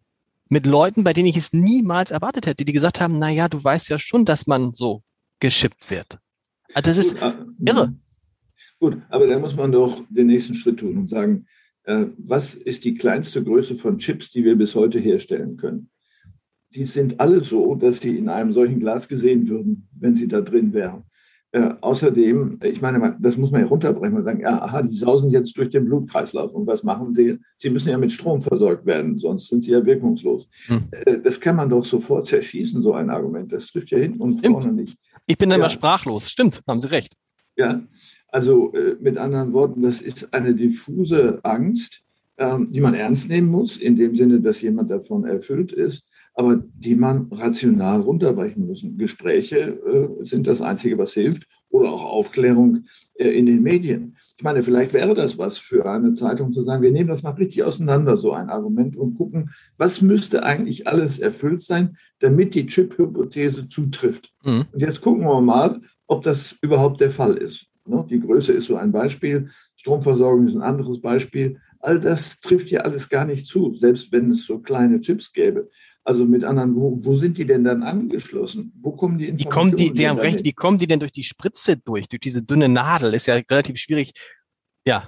mit 0.50 0.66
Leuten, 0.66 1.04
bei 1.04 1.12
denen 1.12 1.28
ich 1.28 1.36
es 1.36 1.52
niemals 1.52 2.10
erwartet 2.10 2.46
hätte, 2.46 2.64
die 2.64 2.72
gesagt 2.72 3.00
haben, 3.00 3.18
na 3.18 3.30
ja, 3.30 3.48
du 3.48 3.62
weißt 3.62 3.88
ja 3.88 3.98
schon, 3.98 4.24
dass 4.24 4.46
man 4.46 4.74
so 4.74 5.02
geschippt 5.38 5.90
wird. 5.90 6.18
Also 6.74 6.90
das 6.90 6.98
ist 6.98 7.22
ah, 7.22 7.46
irre. 7.64 7.94
Gut, 8.78 8.98
aber 9.08 9.26
da 9.26 9.38
muss 9.38 9.56
man 9.56 9.72
doch 9.72 10.02
den 10.10 10.26
nächsten 10.26 10.54
Schritt 10.54 10.80
tun 10.80 10.98
und 10.98 11.08
sagen, 11.08 11.46
äh, 11.84 12.06
was 12.18 12.54
ist 12.54 12.84
die 12.84 12.94
kleinste 12.94 13.42
Größe 13.42 13.76
von 13.76 13.98
Chips, 13.98 14.30
die 14.30 14.44
wir 14.44 14.56
bis 14.56 14.74
heute 14.74 14.98
herstellen 14.98 15.56
können? 15.56 15.90
Die 16.74 16.84
sind 16.84 17.20
alle 17.20 17.42
so, 17.42 17.74
dass 17.74 18.00
sie 18.00 18.16
in 18.16 18.28
einem 18.28 18.52
solchen 18.52 18.80
Glas 18.80 19.08
gesehen 19.08 19.48
würden, 19.48 19.88
wenn 19.92 20.14
sie 20.14 20.28
da 20.28 20.40
drin 20.40 20.72
wären. 20.72 21.04
Äh, 21.52 21.74
außerdem, 21.80 22.60
ich 22.62 22.80
meine, 22.80 23.16
das 23.18 23.36
muss 23.36 23.50
man 23.50 23.62
ja 23.62 23.66
runterbrechen 23.66 24.16
und 24.16 24.22
sagen, 24.22 24.40
ja, 24.40 24.62
aha, 24.62 24.82
die 24.82 24.96
sausen 24.96 25.30
jetzt 25.30 25.56
durch 25.58 25.68
den 25.68 25.84
Blutkreislauf. 25.84 26.54
Und 26.54 26.68
was 26.68 26.84
machen 26.84 27.12
sie? 27.12 27.38
Sie 27.56 27.70
müssen 27.70 27.88
ja 27.88 27.98
mit 27.98 28.12
Strom 28.12 28.40
versorgt 28.40 28.86
werden, 28.86 29.18
sonst 29.18 29.48
sind 29.48 29.64
sie 29.64 29.72
ja 29.72 29.84
wirkungslos. 29.84 30.48
Hm. 30.66 30.84
Äh, 30.92 31.18
das 31.18 31.40
kann 31.40 31.56
man 31.56 31.68
doch 31.68 31.84
sofort 31.84 32.26
zerschießen, 32.26 32.82
so 32.82 32.92
ein 32.92 33.10
Argument. 33.10 33.50
Das 33.50 33.66
trifft 33.66 33.90
ja 33.90 33.98
hinten 33.98 34.20
und 34.20 34.38
Stimmt. 34.38 34.62
vorne 34.62 34.80
nicht. 34.80 34.96
Ich 35.26 35.36
bin 35.36 35.50
dann 35.50 35.58
ja. 35.58 35.64
immer 35.64 35.70
sprachlos. 35.70 36.30
Stimmt, 36.30 36.62
haben 36.68 36.78
Sie 36.78 36.90
recht. 36.90 37.14
Ja, 37.56 37.82
also 38.28 38.72
äh, 38.72 38.96
mit 39.00 39.18
anderen 39.18 39.52
Worten, 39.52 39.82
das 39.82 40.02
ist 40.02 40.32
eine 40.32 40.54
diffuse 40.54 41.40
Angst, 41.42 42.02
ähm, 42.38 42.70
die 42.70 42.80
man 42.80 42.94
ernst 42.94 43.28
nehmen 43.28 43.48
muss, 43.48 43.76
in 43.76 43.96
dem 43.96 44.14
Sinne, 44.14 44.40
dass 44.40 44.62
jemand 44.62 44.90
davon 44.90 45.24
erfüllt 45.24 45.72
ist, 45.72 46.06
aber 46.34 46.62
die 46.74 46.94
man 46.94 47.28
rational 47.30 48.00
runterbrechen 48.00 48.66
muss. 48.66 48.84
Gespräche 48.96 49.58
äh, 49.58 50.24
sind 50.24 50.46
das 50.46 50.60
Einzige, 50.60 50.96
was 50.98 51.12
hilft 51.12 51.46
oder 51.68 51.90
auch 51.90 52.04
Aufklärung 52.04 52.84
äh, 53.14 53.28
in 53.28 53.46
den 53.46 53.62
Medien. 53.62 54.16
Ich 54.36 54.42
meine, 54.42 54.62
vielleicht 54.62 54.92
wäre 54.92 55.14
das 55.14 55.38
was 55.38 55.58
für 55.58 55.86
eine 55.86 56.12
Zeitung 56.14 56.52
zu 56.52 56.64
sagen, 56.64 56.82
wir 56.82 56.92
nehmen 56.92 57.08
das 57.08 57.22
mal 57.22 57.30
richtig 57.30 57.64
auseinander, 57.64 58.16
so 58.16 58.32
ein 58.32 58.48
Argument, 58.48 58.96
und 58.96 59.16
gucken, 59.16 59.50
was 59.76 60.02
müsste 60.02 60.42
eigentlich 60.42 60.86
alles 60.86 61.18
erfüllt 61.18 61.62
sein, 61.62 61.96
damit 62.20 62.54
die 62.54 62.66
Chip-Hypothese 62.66 63.68
zutrifft. 63.68 64.32
Mhm. 64.44 64.64
Und 64.72 64.82
jetzt 64.82 65.00
gucken 65.00 65.24
wir 65.24 65.40
mal, 65.40 65.80
ob 66.06 66.22
das 66.22 66.58
überhaupt 66.62 67.00
der 67.00 67.10
Fall 67.10 67.36
ist. 67.36 67.70
Ne? 67.86 68.06
Die 68.08 68.20
Größe 68.20 68.52
ist 68.52 68.66
so 68.66 68.76
ein 68.76 68.92
Beispiel, 68.92 69.48
Stromversorgung 69.76 70.44
ist 70.44 70.54
ein 70.54 70.62
anderes 70.62 71.00
Beispiel. 71.00 71.58
All 71.78 72.00
das 72.00 72.40
trifft 72.40 72.70
ja 72.70 72.80
alles 72.80 73.08
gar 73.08 73.24
nicht 73.24 73.46
zu, 73.46 73.74
selbst 73.74 74.12
wenn 74.12 74.30
es 74.30 74.46
so 74.46 74.58
kleine 74.58 75.00
Chips 75.00 75.32
gäbe. 75.32 75.70
Also 76.02 76.24
mit 76.24 76.44
anderen, 76.44 76.74
wo, 76.76 76.98
wo 77.04 77.14
sind 77.14 77.36
die 77.36 77.44
denn 77.44 77.62
dann 77.62 77.82
angeschlossen? 77.82 78.72
Wo 78.80 78.92
kommen 78.92 79.18
die 79.18 79.28
Informationen? 79.28 79.72
Wie 79.72 79.76
kommen 79.76 79.92
die, 79.92 79.92
die 79.92 80.08
haben 80.08 80.18
recht, 80.18 80.44
wie 80.44 80.52
kommen 80.52 80.78
die 80.78 80.86
denn 80.86 80.98
durch 80.98 81.12
die 81.12 81.24
Spritze 81.24 81.76
durch, 81.76 82.08
durch 82.08 82.20
diese 82.20 82.42
dünne 82.42 82.68
Nadel? 82.68 83.14
Ist 83.14 83.26
ja 83.26 83.34
relativ 83.34 83.76
schwierig. 83.76 84.12
Ja. 84.86 85.06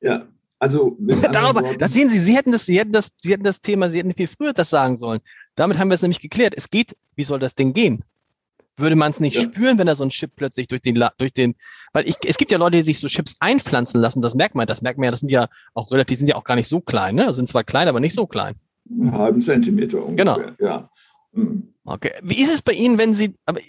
Ja, 0.00 0.26
also 0.58 0.96
Darüber, 1.32 1.62
Worten, 1.62 1.78
das 1.78 1.92
sehen 1.92 2.08
Sie, 2.08 2.18
Sie 2.18 2.36
hätten 2.36 2.52
das, 2.52 2.66
Sie 2.66 2.78
hätten 2.78 2.92
das, 2.92 3.12
Sie 3.20 3.32
hätten 3.32 3.42
das 3.42 3.60
Thema, 3.60 3.90
Sie 3.90 3.98
hätten 3.98 4.14
viel 4.14 4.28
früher 4.28 4.52
das 4.52 4.70
sagen 4.70 4.96
sollen. 4.96 5.20
Damit 5.56 5.78
haben 5.78 5.88
wir 5.88 5.96
es 5.96 6.02
nämlich 6.02 6.20
geklärt. 6.20 6.54
Es 6.56 6.70
geht, 6.70 6.96
wie 7.16 7.24
soll 7.24 7.40
das 7.40 7.56
Ding 7.56 7.72
gehen? 7.72 8.04
Würde 8.76 8.96
man 8.96 9.10
es 9.10 9.20
nicht 9.20 9.36
ja. 9.36 9.42
spüren, 9.42 9.76
wenn 9.76 9.86
da 9.86 9.96
so 9.96 10.04
ein 10.04 10.10
Chip 10.10 10.32
plötzlich 10.36 10.68
durch 10.68 10.80
den, 10.80 11.04
durch 11.18 11.32
den, 11.32 11.56
weil 11.92 12.08
ich, 12.08 12.16
es 12.24 12.38
gibt 12.38 12.52
ja 12.52 12.58
Leute, 12.58 12.78
die 12.78 12.84
sich 12.84 13.00
so 13.00 13.08
Chips 13.08 13.36
einpflanzen 13.40 14.00
lassen, 14.00 14.22
das 14.22 14.34
merkt 14.34 14.54
man, 14.54 14.66
das 14.66 14.82
merkt 14.82 14.98
man 14.98 15.06
ja, 15.06 15.10
das 15.10 15.20
sind 15.20 15.30
ja 15.30 15.48
auch 15.74 15.90
relativ, 15.90 16.14
die 16.14 16.18
sind 16.20 16.28
ja 16.28 16.36
auch 16.36 16.44
gar 16.44 16.54
nicht 16.54 16.68
so 16.68 16.80
klein, 16.80 17.16
ne? 17.16 17.32
sind 17.32 17.48
zwar 17.48 17.64
klein, 17.64 17.88
aber 17.88 18.00
nicht 18.00 18.14
so 18.14 18.26
klein. 18.26 18.54
Einen 18.90 19.12
halben 19.12 19.40
Zentimeter 19.40 20.04
ungefähr, 20.04 20.34
genau. 20.36 20.54
ja. 20.58 20.90
Mhm. 21.32 21.74
Okay. 21.84 22.12
Wie 22.22 22.40
ist 22.40 22.52
es 22.52 22.62
bei 22.62 22.72
Ihnen, 22.72 22.98
wenn 22.98 23.14
Sie, 23.14 23.34
aber, 23.46 23.60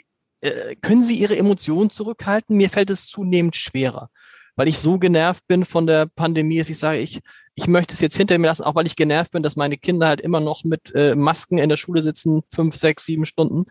äh, 0.42 0.76
können 0.82 1.04
Sie 1.04 1.18
Ihre 1.18 1.38
Emotionen 1.38 1.90
zurückhalten? 1.90 2.58
Mir 2.58 2.70
fällt 2.70 2.90
es 2.90 3.08
zunehmend 3.08 3.56
schwerer, 3.56 4.10
weil 4.56 4.68
ich 4.68 4.80
so 4.80 4.98
genervt 5.00 5.48
bin 5.48 5.66
von 5.66 5.88
der 5.88 6.08
Pandemie, 6.08 6.58
dass 6.58 6.70
ich 6.70 6.78
sage, 6.78 7.00
ich, 7.00 7.22
ich 7.56 7.68
möchte 7.68 7.94
es 7.94 8.02
jetzt 8.02 8.18
hinter 8.18 8.38
mir 8.38 8.48
lassen, 8.48 8.64
auch 8.64 8.76
weil 8.76 8.88
ich 8.88 8.96
genervt 8.96 9.32
bin, 9.32 9.44
dass 9.44 9.56
meine 9.56 9.78
Kinder 9.78 10.08
halt 10.08 10.22
immer 10.22 10.40
noch 10.40 10.64
mit 10.64 10.94
äh, 10.96 11.16
Masken 11.16 11.58
in 11.58 11.70
der 11.70 11.78
Schule 11.78 12.02
sitzen, 12.02 12.42
fünf, 12.50 12.76
sechs, 12.76 13.06
sieben 13.06 13.26
Stunden 13.26 13.66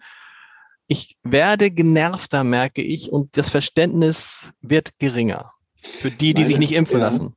ich 0.93 1.17
werde 1.23 1.71
genervter, 1.71 2.45
merke 2.45 2.83
ich, 2.83 3.11
und 3.11 3.37
das 3.37 3.49
Verständnis 3.49 4.53
wird 4.61 4.99
geringer 4.99 5.53
für 5.81 6.11
die, 6.11 6.35
die 6.35 6.43
Meine, 6.43 6.47
sich 6.47 6.59
nicht 6.59 6.73
impfen 6.73 6.99
ja. 6.99 7.07
lassen. 7.07 7.35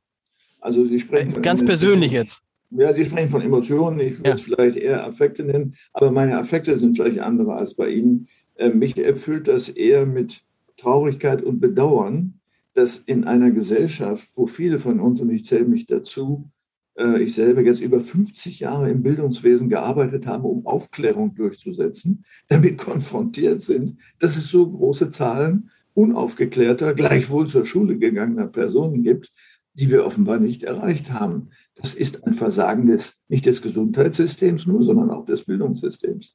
Also 0.60 0.84
Sie 0.84 0.98
sprechen 0.98 1.40
ganz 1.42 1.64
persönlich 1.64 2.12
jetzt. 2.12 2.42
Ja, 2.78 2.92
Sie 2.92 3.04
sprechen 3.04 3.30
von 3.30 3.42
Emotionen. 3.42 4.00
Ich 4.00 4.18
würde 4.18 4.30
ja. 4.30 4.34
es 4.34 4.42
vielleicht 4.42 4.76
eher 4.76 5.06
Affekte 5.06 5.44
nennen, 5.44 5.74
aber 5.92 6.10
meine 6.10 6.38
Affekte 6.38 6.76
sind 6.76 6.96
vielleicht 6.96 7.20
andere 7.20 7.54
als 7.54 7.74
bei 7.74 7.88
Ihnen. 7.88 8.28
Äh, 8.56 8.70
mich 8.70 8.98
erfüllt 8.98 9.48
das 9.48 9.68
eher 9.68 10.06
mit 10.06 10.42
Traurigkeit 10.76 11.42
und 11.42 11.60
Bedauern, 11.60 12.40
dass 12.74 12.98
in 12.98 13.24
einer 13.24 13.50
Gesellschaft, 13.50 14.28
wo 14.36 14.46
viele 14.46 14.78
von 14.78 15.00
uns, 15.00 15.20
und 15.20 15.30
ich 15.30 15.46
zähle 15.46 15.64
mich 15.64 15.86
dazu, 15.86 16.50
äh, 16.98 17.22
ich 17.22 17.34
selber 17.34 17.62
jetzt 17.62 17.80
über 17.80 18.00
50 18.00 18.60
Jahre 18.60 18.90
im 18.90 19.02
Bildungswesen 19.02 19.68
gearbeitet 19.68 20.26
habe, 20.26 20.46
um 20.46 20.66
Aufklärung 20.66 21.34
durchzusetzen, 21.34 22.24
damit 22.48 22.78
konfrontiert 22.78 23.62
sind, 23.62 23.96
dass 24.18 24.36
es 24.36 24.48
so 24.48 24.70
große 24.70 25.08
Zahlen 25.08 25.70
unaufgeklärter, 25.94 26.92
gleichwohl 26.92 27.46
zur 27.46 27.64
Schule 27.64 27.96
gegangener 27.96 28.46
Personen 28.46 29.02
gibt, 29.02 29.32
die 29.72 29.90
wir 29.90 30.04
offenbar 30.04 30.38
nicht 30.38 30.62
erreicht 30.62 31.12
haben. 31.12 31.50
Das 31.76 31.94
ist 31.94 32.26
ein 32.26 32.34
Versagen 32.34 32.86
des, 32.86 33.16
nicht 33.28 33.46
des 33.46 33.62
Gesundheitssystems 33.62 34.66
nur, 34.66 34.82
sondern 34.82 35.10
auch 35.10 35.26
des 35.26 35.44
Bildungssystems. 35.44 36.34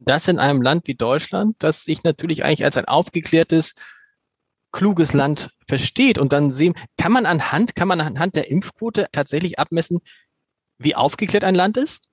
Das 0.00 0.26
in 0.28 0.38
einem 0.38 0.62
Land 0.62 0.86
wie 0.88 0.94
Deutschland, 0.94 1.56
das 1.60 1.84
sich 1.84 2.02
natürlich 2.02 2.44
eigentlich 2.44 2.64
als 2.64 2.76
ein 2.76 2.86
aufgeklärtes, 2.86 3.74
kluges 4.72 5.12
Land 5.12 5.50
versteht 5.68 6.18
und 6.18 6.32
dann 6.32 6.50
sehen, 6.50 6.74
kann 6.96 7.12
man 7.12 7.26
anhand, 7.26 7.76
kann 7.76 7.88
man 7.88 8.00
anhand 8.00 8.34
der 8.34 8.50
Impfquote 8.50 9.06
tatsächlich 9.12 9.58
abmessen, 9.58 10.00
wie 10.78 10.96
aufgeklärt 10.96 11.44
ein 11.44 11.54
Land 11.54 11.76
ist? 11.76 12.08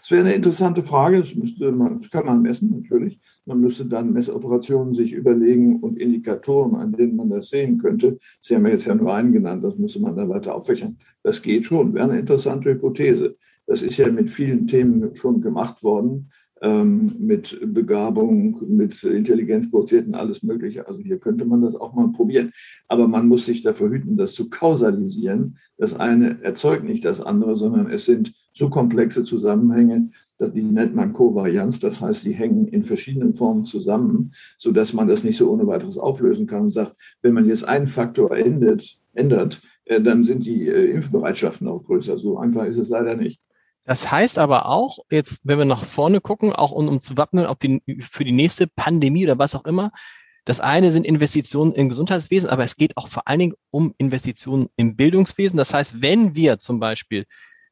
Das 0.00 0.10
wäre 0.10 0.22
eine 0.22 0.34
interessante 0.34 0.82
Frage. 0.82 1.18
Das, 1.20 1.34
müsste 1.34 1.72
man, 1.72 1.98
das 1.98 2.10
kann 2.10 2.26
man 2.26 2.42
messen, 2.42 2.70
natürlich. 2.70 3.18
Man 3.46 3.60
müsste 3.60 3.86
dann 3.86 4.12
Messoperationen 4.12 4.94
sich 4.94 5.12
überlegen 5.12 5.80
und 5.80 5.98
Indikatoren, 5.98 6.76
an 6.76 6.92
denen 6.92 7.16
man 7.16 7.30
das 7.30 7.48
sehen 7.50 7.78
könnte. 7.78 8.18
Sie 8.42 8.54
haben 8.54 8.66
ja 8.66 8.72
jetzt 8.72 8.86
ja 8.86 8.94
nur 8.94 9.12
einen 9.12 9.32
genannt, 9.32 9.64
das 9.64 9.76
müsste 9.76 10.00
man 10.00 10.16
dann 10.16 10.28
weiter 10.28 10.54
auffächern. 10.54 10.96
Das 11.22 11.42
geht 11.42 11.64
schon, 11.64 11.94
wäre 11.94 12.10
eine 12.10 12.20
interessante 12.20 12.70
Hypothese. 12.70 13.36
Das 13.66 13.82
ist 13.82 13.96
ja 13.96 14.10
mit 14.10 14.30
vielen 14.30 14.66
Themen 14.66 15.14
schon 15.16 15.40
gemacht 15.40 15.82
worden 15.82 16.28
ähm, 16.62 17.12
mit 17.18 17.58
Begabung, 17.72 18.60
mit 18.68 19.02
Intelligenzquotienten, 19.02 20.14
alles 20.14 20.42
Mögliche. 20.42 20.86
Also 20.86 21.00
hier 21.00 21.18
könnte 21.18 21.44
man 21.44 21.62
das 21.62 21.74
auch 21.74 21.94
mal 21.94 22.08
probieren. 22.12 22.52
Aber 22.88 23.08
man 23.08 23.28
muss 23.28 23.46
sich 23.46 23.62
dafür 23.62 23.90
hüten, 23.90 24.16
das 24.16 24.34
zu 24.34 24.50
kausalisieren. 24.50 25.56
Das 25.78 25.98
eine 25.98 26.42
erzeugt 26.42 26.84
nicht 26.84 27.04
das 27.04 27.20
andere, 27.20 27.56
sondern 27.56 27.90
es 27.90 28.04
sind 28.04 28.32
so 28.52 28.68
komplexe 28.68 29.24
Zusammenhänge, 29.24 30.10
dass 30.38 30.52
die 30.52 30.62
nennt 30.62 30.94
man 30.94 31.12
Kovarianz. 31.12 31.80
Das 31.80 32.00
heißt, 32.00 32.24
die 32.24 32.32
hängen 32.32 32.66
in 32.68 32.82
verschiedenen 32.82 33.34
Formen 33.34 33.64
zusammen, 33.64 34.32
sodass 34.58 34.92
man 34.92 35.08
das 35.08 35.24
nicht 35.24 35.36
so 35.36 35.50
ohne 35.50 35.66
weiteres 35.66 35.98
auflösen 35.98 36.46
kann 36.46 36.62
und 36.62 36.72
sagt, 36.72 36.94
wenn 37.22 37.34
man 37.34 37.46
jetzt 37.46 37.64
einen 37.64 37.86
Faktor 37.86 38.36
ändert, 38.36 38.98
ändert 39.14 39.60
äh, 39.84 40.00
dann 40.00 40.24
sind 40.24 40.46
die 40.46 40.68
äh, 40.68 40.90
Impfbereitschaften 40.92 41.68
auch 41.68 41.82
größer. 41.84 42.16
So 42.16 42.38
einfach 42.38 42.64
ist 42.64 42.78
es 42.78 42.88
leider 42.88 43.16
nicht. 43.16 43.40
Das 43.84 44.12
heißt 44.12 44.38
aber 44.38 44.66
auch, 44.66 44.98
jetzt, 45.10 45.40
wenn 45.42 45.58
wir 45.58 45.64
nach 45.64 45.84
vorne 45.84 46.20
gucken, 46.20 46.52
auch 46.52 46.70
um, 46.70 46.88
um 46.88 47.00
zu 47.00 47.16
wappnen 47.16 47.46
auf 47.46 47.58
die, 47.58 47.82
für 48.08 48.24
die 48.24 48.32
nächste 48.32 48.66
Pandemie 48.68 49.24
oder 49.24 49.38
was 49.38 49.54
auch 49.54 49.64
immer, 49.64 49.90
das 50.44 50.60
eine 50.60 50.90
sind 50.90 51.04
Investitionen 51.04 51.72
im 51.72 51.88
Gesundheitswesen, 51.88 52.48
aber 52.48 52.64
es 52.64 52.76
geht 52.76 52.96
auch 52.96 53.08
vor 53.08 53.26
allen 53.26 53.40
Dingen 53.40 53.54
um 53.70 53.94
Investitionen 53.98 54.68
im 54.76 54.96
Bildungswesen. 54.96 55.56
Das 55.56 55.74
heißt, 55.74 56.00
wenn 56.02 56.34
wir 56.34 56.58
zum 56.58 56.80
Beispiel 56.80 57.26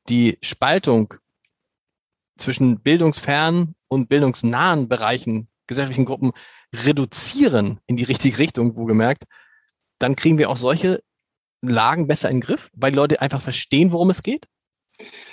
die 0.08 0.38
Spaltung 0.42 1.14
zwischen 2.36 2.80
bildungsfernen 2.80 3.74
und 3.88 4.08
bildungsnahen 4.08 4.88
Bereichen, 4.88 5.48
gesellschaftlichen 5.66 6.06
Gruppen 6.06 6.32
reduzieren 6.74 7.80
in 7.86 7.96
die 7.96 8.04
richtige 8.04 8.38
Richtung, 8.38 8.76
wo 8.76 8.84
gemerkt, 8.84 9.24
dann 9.98 10.16
kriegen 10.16 10.38
wir 10.38 10.50
auch 10.50 10.56
solche 10.56 11.02
Lagen 11.60 12.06
besser 12.06 12.30
in 12.30 12.36
den 12.36 12.42
Griff, 12.42 12.70
weil 12.72 12.92
die 12.92 12.96
Leute 12.96 13.20
einfach 13.20 13.40
verstehen, 13.40 13.92
worum 13.92 14.10
es 14.10 14.22
geht? 14.22 14.46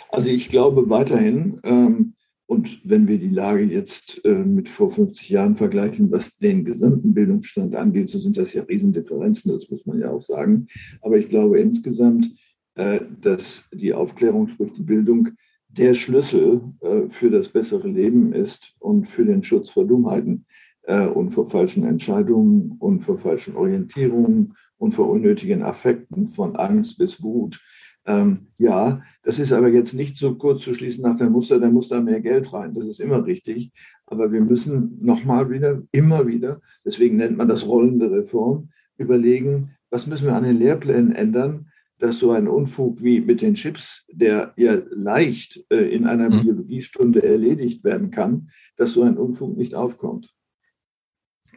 Also 0.09 0.29
ich 0.29 0.49
glaube 0.49 0.89
weiterhin, 0.89 1.59
ähm, 1.63 2.15
und 2.47 2.81
wenn 2.83 3.07
wir 3.07 3.17
die 3.17 3.29
Lage 3.29 3.63
jetzt 3.63 4.23
äh, 4.23 4.29
mit 4.29 4.69
vor 4.69 4.91
50 4.91 5.29
Jahren 5.29 5.55
vergleichen, 5.55 6.11
was 6.11 6.37
den 6.37 6.63
gesamten 6.63 7.13
Bildungsstand 7.13 7.75
angeht, 7.75 8.09
so 8.09 8.19
sind 8.19 8.37
das 8.37 8.53
ja 8.53 8.63
Riesendifferenzen, 8.63 9.51
das 9.51 9.69
muss 9.69 9.85
man 9.85 9.99
ja 9.99 10.11
auch 10.11 10.21
sagen. 10.21 10.67
Aber 11.01 11.17
ich 11.17 11.29
glaube 11.29 11.59
insgesamt, 11.59 12.29
dass 12.75 13.69
die 13.71 13.93
Aufklärung, 13.93 14.47
sprich 14.47 14.73
die 14.73 14.83
Bildung, 14.83 15.29
der 15.69 15.93
Schlüssel 15.93 16.61
äh, 16.81 17.07
für 17.09 17.29
das 17.29 17.49
bessere 17.49 17.87
Leben 17.87 18.33
ist 18.33 18.75
und 18.79 19.05
für 19.05 19.25
den 19.25 19.43
Schutz 19.43 19.69
vor 19.69 19.85
Dummheiten 19.85 20.45
äh, 20.83 21.05
und 21.05 21.29
vor 21.29 21.49
falschen 21.49 21.85
Entscheidungen 21.85 22.75
und 22.79 23.01
vor 23.01 23.17
falschen 23.17 23.55
Orientierungen 23.55 24.53
und 24.77 24.93
vor 24.93 25.09
unnötigen 25.09 25.63
Affekten 25.63 26.27
von 26.27 26.55
Angst 26.55 26.97
bis 26.97 27.21
Wut 27.23 27.61
ähm, 28.07 28.47
ja, 28.57 29.01
das 29.23 29.39
ist 29.39 29.51
aber 29.51 29.69
jetzt 29.69 29.93
nicht 29.93 30.15
so 30.15 30.35
kurz 30.35 30.63
zu 30.63 30.75
schließen 30.75 31.01
nach 31.01 31.17
dem 31.17 31.31
Muster, 31.31 31.59
da 31.59 31.69
muss 31.69 31.89
da 31.89 31.99
mehr 32.01 32.21
Geld 32.21 32.53
rein. 32.53 32.75
Das 32.75 32.85
ist 32.85 32.99
immer 32.99 33.25
richtig. 33.25 33.71
Aber 34.05 34.31
wir 34.31 34.41
müssen 34.41 34.99
nochmal 35.01 35.49
wieder, 35.49 35.81
immer 35.91 36.27
wieder, 36.27 36.61
deswegen 36.85 37.17
nennt 37.17 37.37
man 37.37 37.47
das 37.47 37.67
rollende 37.67 38.11
Reform, 38.11 38.69
überlegen, 38.97 39.71
was 39.89 40.07
müssen 40.07 40.27
wir 40.27 40.35
an 40.35 40.43
den 40.43 40.57
Lehrplänen 40.57 41.13
ändern, 41.13 41.71
dass 41.99 42.19
so 42.19 42.31
ein 42.31 42.47
Unfug 42.47 43.01
wie 43.03 43.21
mit 43.21 43.41
den 43.41 43.53
Chips, 43.53 44.05
der 44.11 44.53
ja 44.57 44.81
leicht 44.89 45.63
äh, 45.69 45.95
in 45.95 46.05
einer 46.05 46.29
mhm. 46.29 46.41
Biologiestunde 46.41 47.23
erledigt 47.23 47.83
werden 47.83 48.11
kann, 48.11 48.49
dass 48.75 48.93
so 48.93 49.03
ein 49.03 49.17
Unfug 49.17 49.57
nicht 49.57 49.75
aufkommt. 49.75 50.33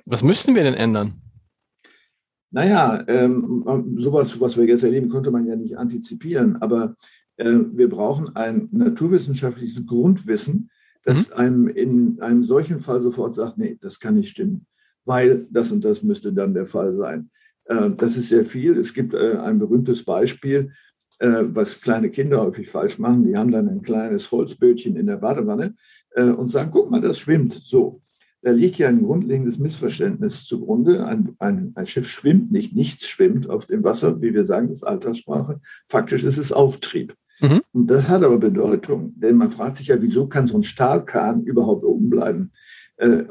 Was 0.04 0.22
müssten 0.22 0.54
wir 0.54 0.62
denn 0.62 0.74
ändern? 0.74 1.20
Naja, 2.50 3.04
ähm, 3.08 3.94
sowas, 3.98 4.40
was 4.40 4.56
wir 4.56 4.64
jetzt 4.64 4.82
erleben, 4.82 5.10
konnte 5.10 5.30
man 5.30 5.46
ja 5.46 5.54
nicht 5.54 5.76
antizipieren. 5.76 6.56
Aber 6.62 6.96
äh, 7.36 7.58
wir 7.72 7.90
brauchen 7.90 8.34
ein 8.36 8.68
naturwissenschaftliches 8.72 9.86
Grundwissen, 9.86 10.70
das 11.04 11.30
mhm. 11.30 11.36
einem 11.36 11.68
in 11.68 12.20
einem 12.20 12.42
solchen 12.44 12.78
Fall 12.78 13.00
sofort 13.00 13.34
sagt, 13.34 13.58
nee, 13.58 13.76
das 13.80 14.00
kann 14.00 14.14
nicht 14.14 14.30
stimmen, 14.30 14.66
weil 15.04 15.46
das 15.50 15.70
und 15.72 15.84
das 15.84 16.02
müsste 16.02 16.32
dann 16.32 16.54
der 16.54 16.66
Fall 16.66 16.92
sein. 16.94 17.30
Äh, 17.68 17.90
das 17.96 18.16
ist 18.16 18.30
sehr 18.30 18.44
viel. 18.44 18.78
Es 18.78 18.92
gibt 18.92 19.14
äh, 19.14 19.36
ein 19.36 19.58
berühmtes 19.58 20.04
Beispiel, 20.04 20.72
äh, 21.18 21.44
was 21.46 21.80
kleine 21.80 22.10
Kinder 22.10 22.42
häufig 22.42 22.68
falsch 22.68 22.98
machen. 22.98 23.24
Die 23.24 23.36
haben 23.36 23.52
dann 23.52 23.68
ein 23.68 23.82
kleines 23.82 24.30
Holzbötchen 24.32 24.96
in 24.96 25.06
der 25.06 25.16
Badewanne 25.16 25.74
und 26.16 26.48
sagen, 26.48 26.70
guck 26.72 26.90
mal, 26.90 27.00
das 27.00 27.18
schwimmt 27.18 27.52
so. 27.52 28.00
Da 28.42 28.50
liegt 28.50 28.78
ja 28.78 28.88
ein 28.88 29.04
grundlegendes 29.04 29.58
Missverständnis 29.58 30.46
zugrunde. 30.46 31.04
Ein, 31.06 31.36
ein, 31.38 31.72
ein, 31.76 31.86
Schiff 31.86 32.08
schwimmt 32.08 32.50
nicht, 32.50 32.74
nichts 32.74 33.06
schwimmt 33.06 33.48
auf 33.48 33.66
dem 33.66 33.84
Wasser, 33.84 34.20
wie 34.20 34.32
wir 34.32 34.44
sagen, 34.44 34.68
das 34.68 34.78
ist 34.78 34.84
Alterssprache. 34.84 35.60
Faktisch 35.86 36.24
ist 36.24 36.38
es 36.38 36.50
Auftrieb. 36.50 37.14
Mhm. 37.40 37.60
Und 37.72 37.90
das 37.90 38.08
hat 38.08 38.24
aber 38.24 38.38
Bedeutung, 38.38 39.12
denn 39.16 39.36
man 39.36 39.50
fragt 39.50 39.76
sich 39.76 39.88
ja, 39.88 40.00
wieso 40.00 40.26
kann 40.26 40.46
so 40.46 40.56
ein 40.56 40.62
Stahlkahn 40.62 41.44
überhaupt 41.44 41.84
oben 41.84 42.10
bleiben? 42.10 42.52
Äh, 42.98 43.24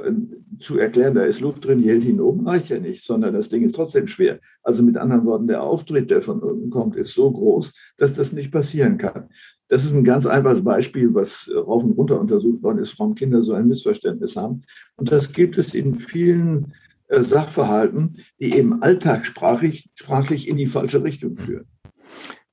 zu 0.59 0.77
erklären, 0.77 1.13
da 1.13 1.23
ist 1.23 1.41
Luft 1.41 1.65
drin, 1.65 1.79
die 1.79 1.89
hält 1.89 2.05
ihn 2.05 2.21
oben, 2.21 2.47
reicht 2.47 2.69
ja 2.69 2.79
nicht, 2.79 3.03
sondern 3.03 3.33
das 3.33 3.49
Ding 3.49 3.63
ist 3.63 3.75
trotzdem 3.75 4.07
schwer. 4.07 4.39
Also 4.63 4.81
mit 4.81 4.95
anderen 4.95 5.25
Worten, 5.25 5.47
der 5.47 5.61
Auftritt, 5.61 6.09
der 6.09 6.21
von 6.21 6.39
unten 6.39 6.69
kommt, 6.69 6.95
ist 6.95 7.13
so 7.13 7.29
groß, 7.29 7.73
dass 7.97 8.13
das 8.13 8.31
nicht 8.31 8.49
passieren 8.49 8.97
kann. 8.97 9.27
Das 9.67 9.83
ist 9.83 9.91
ein 9.91 10.05
ganz 10.05 10.25
einfaches 10.25 10.63
Beispiel, 10.63 11.13
was 11.13 11.51
rauf 11.53 11.83
und 11.83 11.91
runter 11.97 12.17
untersucht 12.17 12.63
worden 12.63 12.79
ist, 12.79 12.97
warum 12.97 13.13
Kinder 13.13 13.43
so 13.43 13.53
ein 13.53 13.67
Missverständnis 13.67 14.37
haben. 14.37 14.61
Und 14.95 15.11
das 15.11 15.33
gibt 15.33 15.57
es 15.57 15.73
in 15.73 15.95
vielen 15.95 16.73
äh, 17.07 17.21
Sachverhalten, 17.21 18.19
die 18.39 18.55
eben 18.55 18.81
alltagssprachlich 18.81 19.89
sprachlich 19.95 20.47
in 20.47 20.55
die 20.55 20.67
falsche 20.67 21.03
Richtung 21.03 21.35
führen. 21.35 21.65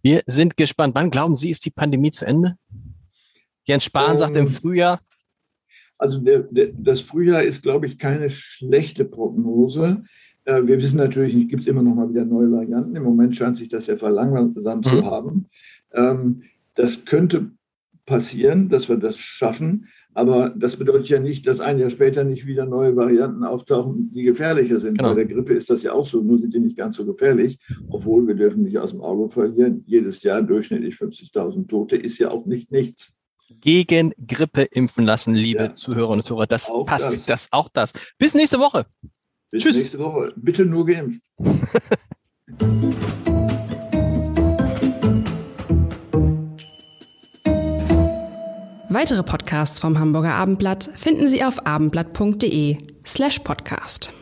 Wir 0.02 0.22
sind 0.26 0.56
gespannt. 0.56 0.96
Wann 0.96 1.10
glauben 1.10 1.36
Sie, 1.36 1.50
ist 1.50 1.64
die 1.64 1.70
Pandemie 1.70 2.10
zu 2.10 2.26
Ende? 2.26 2.56
Jens 3.62 3.84
Spahn 3.84 4.12
ähm, 4.12 4.18
sagt 4.18 4.34
im 4.34 4.48
Frühjahr. 4.48 4.98
Also 5.98 6.18
der, 6.20 6.40
der, 6.40 6.68
das 6.76 7.00
Frühjahr 7.00 7.42
ist, 7.42 7.62
glaube 7.62 7.86
ich, 7.86 7.98
keine 7.98 8.28
schlechte 8.30 9.04
Prognose. 9.04 10.04
Äh, 10.44 10.66
wir 10.66 10.78
wissen 10.78 10.96
natürlich 10.96 11.34
nicht, 11.34 11.48
gibt 11.48 11.62
es 11.62 11.68
immer 11.68 11.82
noch 11.82 11.94
mal 11.94 12.08
wieder 12.08 12.24
neue 12.24 12.50
Varianten. 12.50 12.96
Im 12.96 13.04
Moment 13.04 13.34
scheint 13.34 13.56
sich 13.56 13.68
das 13.68 13.86
ja 13.86 13.96
verlangsamt 13.96 14.86
mhm. 14.86 14.90
zu 14.90 15.04
haben. 15.04 15.46
Ähm, 15.92 16.42
das 16.74 17.04
könnte 17.04 17.52
passieren, 18.06 18.68
dass 18.68 18.88
wir 18.88 18.96
das 18.96 19.18
schaffen. 19.18 19.86
Aber 20.12 20.50
das 20.50 20.76
bedeutet 20.76 21.08
ja 21.08 21.18
nicht, 21.18 21.46
dass 21.46 21.60
ein 21.60 21.78
Jahr 21.78 21.90
später 21.90 22.22
nicht 22.22 22.46
wieder 22.46 22.66
neue 22.66 22.94
Varianten 22.94 23.42
auftauchen, 23.42 24.10
die 24.12 24.22
gefährlicher 24.22 24.78
sind. 24.78 24.98
Genau. 24.98 25.10
Bei 25.10 25.24
der 25.24 25.26
Grippe 25.26 25.54
ist 25.54 25.70
das 25.70 25.82
ja 25.82 25.92
auch 25.92 26.06
so, 26.06 26.20
nur 26.20 26.38
sind 26.38 26.54
die 26.54 26.60
nicht 26.60 26.76
ganz 26.76 26.96
so 26.96 27.04
gefährlich. 27.04 27.58
Obwohl 27.88 28.26
wir 28.26 28.34
dürfen 28.34 28.62
nicht 28.62 28.78
aus 28.78 28.92
dem 28.92 29.00
Auge 29.00 29.28
verlieren. 29.28 29.82
Jedes 29.86 30.22
Jahr 30.22 30.42
durchschnittlich 30.42 30.94
50.000 30.94 31.66
Tote 31.66 31.96
ist 31.96 32.18
ja 32.18 32.30
auch 32.30 32.46
nicht 32.46 32.70
nichts. 32.70 33.16
Gegen 33.64 34.12
Grippe 34.26 34.64
impfen 34.64 35.06
lassen, 35.06 35.34
liebe 35.34 35.62
ja. 35.64 35.74
Zuhörerinnen 35.74 36.20
und 36.20 36.26
Zuhörer. 36.26 36.46
Das 36.46 36.68
auch 36.70 36.84
passt, 36.84 37.06
das. 37.06 37.24
das 37.24 37.48
auch 37.50 37.70
das. 37.72 37.94
Bis 38.18 38.34
nächste 38.34 38.58
Woche. 38.58 38.84
Bis 39.50 39.62
Tschüss. 39.62 39.76
nächste 39.76 40.00
Woche. 40.00 40.34
Bitte 40.36 40.66
nur 40.66 40.84
geimpft. 40.84 41.22
Weitere 48.90 49.22
Podcasts 49.22 49.80
vom 49.80 49.98
Hamburger 49.98 50.34
Abendblatt 50.34 50.90
finden 50.94 51.26
Sie 51.28 51.42
auf 51.42 51.66
abendblatt.de 51.66 52.76
slash 53.06 53.38
podcast. 53.38 54.12